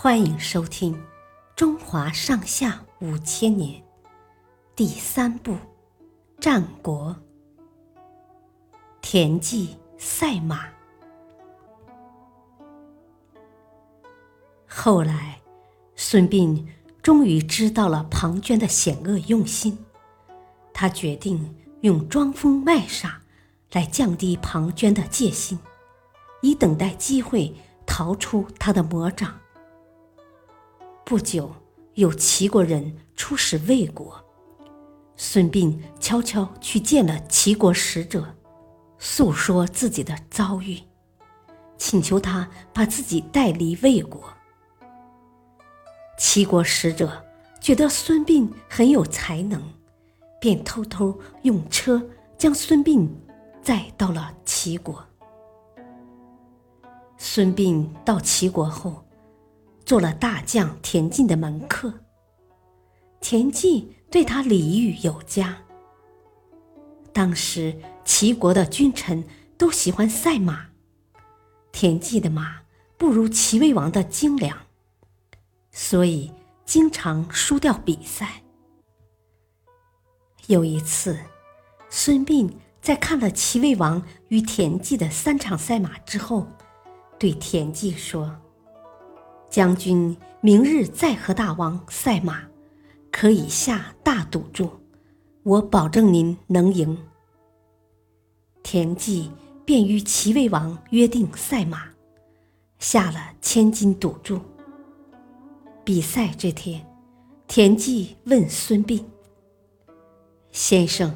[0.00, 0.94] 欢迎收听
[1.56, 3.82] 《中华上下五千年》
[4.76, 5.54] 第三部
[6.38, 7.16] 《战国》
[9.02, 10.68] 田忌赛马。
[14.68, 15.40] 后来，
[15.96, 16.64] 孙膑
[17.02, 19.76] 终于知道了庞涓的险恶用心，
[20.72, 23.20] 他决定用装疯卖傻
[23.72, 25.58] 来降低庞涓的戒心，
[26.40, 27.52] 以等待机会
[27.84, 29.34] 逃出他的魔掌。
[31.08, 31.50] 不久，
[31.94, 34.22] 有齐国人出使魏国，
[35.16, 38.36] 孙膑悄悄去见了齐国使者，
[38.98, 40.78] 诉说自己的遭遇，
[41.78, 44.22] 请求他把自己带离魏国。
[46.18, 47.24] 齐国使者
[47.58, 49.62] 觉得孙膑很有才能，
[50.38, 53.08] 便偷偷用车将孙膑
[53.62, 55.02] 载到了齐国。
[57.16, 59.07] 孙膑到齐国后。
[59.88, 61.90] 做了大将田忌的门客，
[63.22, 65.56] 田忌对他礼遇有加。
[67.10, 69.24] 当时齐国的君臣
[69.56, 70.66] 都喜欢赛马，
[71.72, 72.60] 田忌的马
[72.98, 74.58] 不如齐威王的精良，
[75.72, 76.30] 所以
[76.66, 78.42] 经常输掉比赛。
[80.48, 81.18] 有一次，
[81.88, 82.50] 孙膑
[82.82, 86.46] 在看了齐威王与田忌的三场赛马之后，
[87.18, 88.38] 对田忌说。
[89.50, 92.42] 将军明日再和大王赛马，
[93.10, 94.70] 可以下大赌注，
[95.42, 96.96] 我保证您能赢。
[98.62, 99.32] 田忌
[99.64, 101.84] 便与齐威王约定赛马，
[102.78, 104.38] 下了千金赌注。
[105.82, 106.86] 比赛这天，
[107.46, 109.02] 田忌问孙膑
[110.52, 111.12] ：“先生，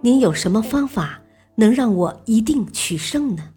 [0.00, 1.20] 您有什么方法
[1.54, 3.52] 能让我一定取胜呢？”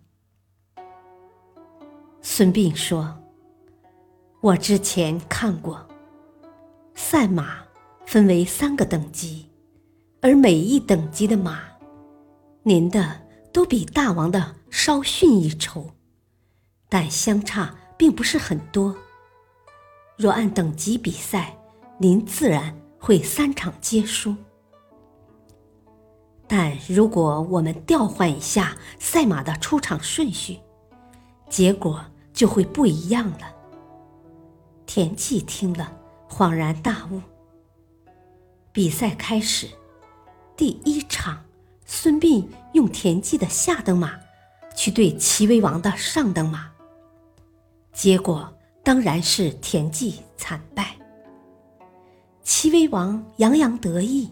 [2.21, 3.22] 孙膑说。
[4.43, 5.87] 我之前看过，
[6.95, 7.59] 赛马
[8.05, 9.49] 分为三个等级，
[10.21, 11.61] 而每一等级的马，
[12.63, 13.21] 您的
[13.53, 15.91] 都比大王的稍逊一筹，
[16.89, 18.93] 但相差并不是很多。
[20.17, 21.55] 若按等级比赛，
[21.97, 24.35] 您自然会三场皆输。
[26.47, 30.59] 但如果我们调换一下赛马的出场顺序，
[31.49, 32.03] 结果
[32.33, 33.62] 就会不一样了。
[34.85, 35.91] 田忌听了，
[36.29, 37.21] 恍然大悟。
[38.71, 39.67] 比赛开始，
[40.57, 41.43] 第一场，
[41.85, 44.19] 孙膑用田忌的下等马
[44.75, 46.71] 去对齐威王的上等马，
[47.91, 50.95] 结果当然是田忌惨败。
[52.41, 54.29] 齐威王洋洋得意，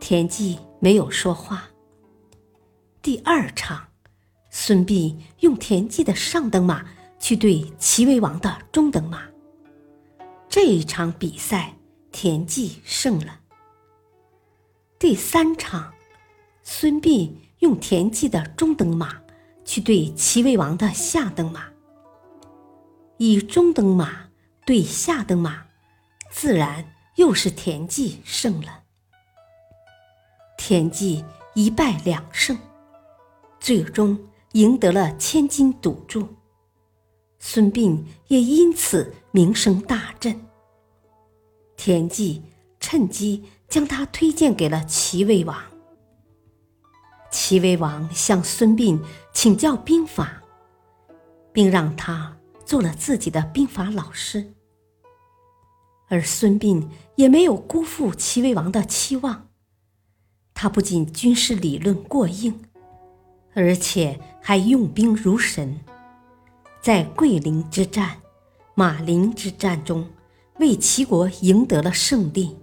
[0.00, 1.68] 田忌没有说话。
[3.00, 3.88] 第二场，
[4.50, 6.84] 孙膑用田忌的上等马
[7.18, 9.22] 去对齐威王的中等马。
[10.60, 11.76] 这一场比赛，
[12.10, 13.38] 田忌胜了。
[14.98, 15.94] 第三场，
[16.64, 17.30] 孙膑
[17.60, 19.20] 用田忌的中等马
[19.64, 21.68] 去对齐威王的下等马，
[23.18, 24.30] 以中等马
[24.66, 25.64] 对下等马，
[26.32, 28.82] 自然又是田忌胜了。
[30.58, 31.24] 田忌
[31.54, 32.58] 一败两胜，
[33.60, 34.18] 最终
[34.54, 36.28] 赢得了千金赌注。
[37.38, 40.47] 孙膑也因此名声大振。
[41.78, 42.42] 田忌
[42.78, 45.56] 趁机将他推荐给了齐威王。
[47.30, 49.00] 齐威王向孙膑
[49.32, 50.42] 请教兵法，
[51.52, 52.36] 并让他
[52.66, 54.52] 做了自己的兵法老师。
[56.08, 59.48] 而孙膑也没有辜负齐威王的期望，
[60.54, 62.60] 他不仅军事理论过硬，
[63.54, 65.78] 而且还用兵如神。
[66.80, 68.22] 在桂林之战、
[68.74, 70.08] 马陵之战中，
[70.58, 72.56] 为齐国赢得了胜利，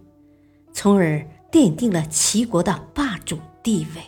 [0.74, 4.02] 从而奠定了齐国的霸主地位。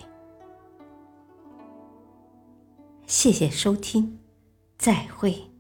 [3.06, 4.20] 谢谢收听，
[4.78, 5.57] 再会。